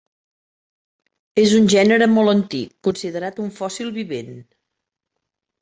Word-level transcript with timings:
És 1.41 1.53
un 1.57 1.69
gènere 1.75 2.09
molt 2.15 2.33
antic, 2.35 2.73
considerat 2.89 3.45
un 3.45 3.55
fòssil 3.61 3.93
vivent. 3.99 4.33